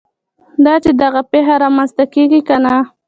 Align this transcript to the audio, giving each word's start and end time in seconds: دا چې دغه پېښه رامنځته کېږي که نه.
دا 0.65 0.73
چې 0.83 0.91
دغه 1.01 1.21
پېښه 1.31 1.55
رامنځته 1.63 2.03
کېږي 2.13 2.39
که 2.47 2.55
نه. 2.63 2.75